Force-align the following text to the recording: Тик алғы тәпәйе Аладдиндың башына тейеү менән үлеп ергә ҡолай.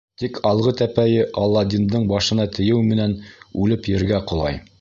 Тик 0.21 0.37
алғы 0.51 0.71
тәпәйе 0.79 1.27
Аладдиндың 1.43 2.09
башына 2.15 2.49
тейеү 2.57 2.83
менән 2.91 3.17
үлеп 3.65 3.91
ергә 3.97 4.27
ҡолай. 4.33 4.61